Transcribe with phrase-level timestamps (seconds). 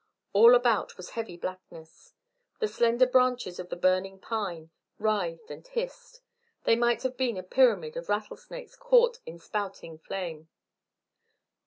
[0.33, 2.15] All about was heavy blackness.
[2.59, 6.21] The slender branches of the burning pine writhed and hissed;
[6.63, 10.49] they might have been a pyramid of rattlesnakes caught in spouting flame.